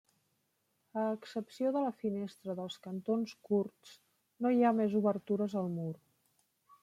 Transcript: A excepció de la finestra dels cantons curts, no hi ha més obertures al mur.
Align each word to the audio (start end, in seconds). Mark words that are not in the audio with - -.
A 1.01 1.01
excepció 1.17 1.73
de 1.75 1.83
la 1.83 1.91
finestra 2.05 2.55
dels 2.61 2.79
cantons 2.87 3.35
curts, 3.49 3.93
no 4.45 4.53
hi 4.57 4.65
ha 4.71 4.75
més 4.79 4.95
obertures 5.03 5.59
al 5.63 5.69
mur. 5.77 5.91